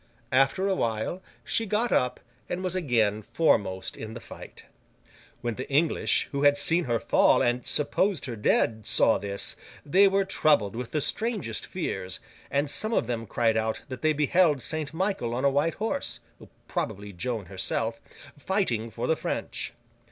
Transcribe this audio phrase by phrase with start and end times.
[0.31, 2.19] After a while, she got up,
[2.49, 4.65] and was again foremost in the fight.
[5.41, 10.07] When the English who had seen her fall and supposed her dead, saw this, they
[10.07, 12.19] were troubled with the strangest fears,
[12.49, 16.19] and some of them cried out that they beheld Saint Michael on a white horse
[16.67, 18.01] (probably Joan herself)
[18.35, 19.71] fighting for the French.